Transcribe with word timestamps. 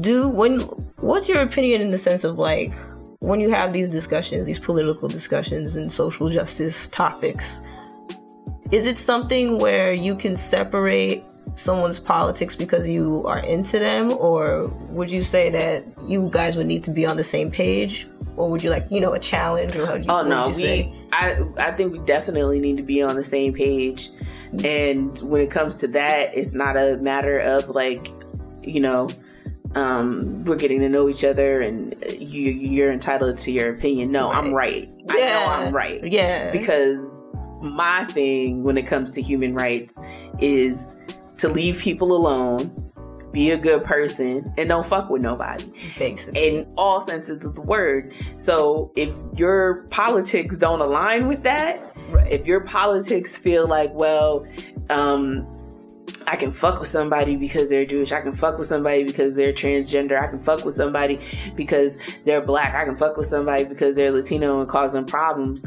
do 0.00 0.28
when 0.28 0.60
what's 1.00 1.28
your 1.28 1.40
opinion 1.40 1.80
in 1.80 1.90
the 1.90 1.98
sense 1.98 2.24
of 2.24 2.38
like 2.38 2.72
when 3.20 3.40
you 3.40 3.50
have 3.50 3.72
these 3.72 3.88
discussions, 3.88 4.46
these 4.46 4.58
political 4.58 5.08
discussions 5.08 5.76
and 5.76 5.90
social 5.90 6.28
justice 6.28 6.86
topics, 6.88 7.62
is 8.70 8.86
it 8.86 8.98
something 8.98 9.58
where 9.58 9.92
you 9.92 10.14
can 10.14 10.36
separate 10.36 11.24
someone's 11.56 11.98
politics 11.98 12.54
because 12.54 12.88
you 12.88 13.26
are 13.26 13.40
into 13.40 13.78
them? 13.78 14.12
Or 14.12 14.68
would 14.90 15.10
you 15.10 15.22
say 15.22 15.50
that 15.50 15.84
you 16.06 16.28
guys 16.30 16.56
would 16.56 16.66
need 16.66 16.84
to 16.84 16.90
be 16.90 17.06
on 17.06 17.16
the 17.16 17.24
same 17.24 17.50
page? 17.50 18.06
Or 18.36 18.50
would 18.50 18.62
you 18.62 18.70
like 18.70 18.86
you 18.90 19.00
know 19.00 19.14
a 19.14 19.18
challenge 19.18 19.74
or 19.74 19.84
how 19.86 19.96
do 19.96 20.04
you, 20.04 20.10
oh 20.10 20.22
no 20.22 20.42
you 20.42 20.48
we, 20.48 20.52
say? 20.52 20.94
I, 21.12 21.40
I 21.58 21.70
think 21.72 21.92
we 21.92 21.98
definitely 22.00 22.60
need 22.60 22.76
to 22.76 22.84
be 22.84 23.02
on 23.02 23.16
the 23.16 23.24
same 23.24 23.52
page. 23.52 24.10
And 24.62 25.18
when 25.22 25.40
it 25.40 25.50
comes 25.50 25.74
to 25.76 25.88
that 25.88 26.36
it's 26.36 26.54
not 26.54 26.76
a 26.76 26.98
matter 26.98 27.40
of 27.40 27.70
like 27.70 28.08
you 28.62 28.80
know 28.80 29.08
um, 29.74 30.44
we're 30.44 30.56
getting 30.56 30.80
to 30.80 30.88
know 30.88 31.08
each 31.08 31.24
other 31.24 31.60
and 31.60 31.94
you, 32.18 32.50
you're 32.50 32.92
entitled 32.92 33.38
to 33.38 33.52
your 33.52 33.70
opinion. 33.74 34.12
No 34.12 34.28
Right. 34.30 34.36
i'm 34.44 34.52
right. 34.54 34.88
Yeah. 35.06 35.14
i 35.14 35.18
know 35.18 35.46
i'm 35.66 35.74
right. 35.74 36.04
Yeah. 36.04 36.50
Because 36.52 37.14
my 37.62 38.04
thing 38.04 38.62
when 38.62 38.78
it 38.78 38.86
comes 38.86 39.10
to 39.12 39.22
human 39.22 39.54
rights 39.54 39.98
is 40.40 40.94
to 41.38 41.48
leave 41.48 41.78
people 41.78 42.12
alone, 42.12 42.72
be 43.32 43.50
a 43.50 43.58
good 43.58 43.84
person, 43.84 44.52
and 44.56 44.68
don't 44.68 44.86
fuck 44.86 45.10
with 45.10 45.22
nobody. 45.22 45.70
Basically. 45.98 46.40
In 46.60 46.72
all 46.76 47.00
senses 47.00 47.44
of 47.44 47.54
the 47.54 47.60
word. 47.62 48.12
So 48.38 48.90
if 48.96 49.14
your 49.36 49.82
politics 49.90 50.56
don't 50.56 50.80
align 50.80 51.28
with 51.28 51.42
that, 51.42 51.94
right. 52.10 52.30
if 52.32 52.46
your 52.46 52.60
politics 52.60 53.36
feel 53.38 53.66
like, 53.68 53.92
well, 53.92 54.46
um, 54.88 55.46
I 56.28 56.36
can 56.36 56.52
fuck 56.52 56.78
with 56.78 56.88
somebody 56.88 57.36
because 57.36 57.70
they're 57.70 57.86
Jewish. 57.86 58.12
I 58.12 58.20
can 58.20 58.34
fuck 58.34 58.58
with 58.58 58.66
somebody 58.66 59.02
because 59.02 59.34
they're 59.34 59.54
transgender. 59.54 60.20
I 60.20 60.26
can 60.26 60.38
fuck 60.38 60.62
with 60.62 60.74
somebody 60.74 61.18
because 61.56 61.96
they're 62.26 62.42
black. 62.42 62.74
I 62.74 62.84
can 62.84 62.96
fuck 62.96 63.16
with 63.16 63.26
somebody 63.26 63.64
because 63.64 63.96
they're 63.96 64.10
Latino 64.10 64.60
and 64.60 64.68
causing 64.68 65.06
problems. 65.06 65.64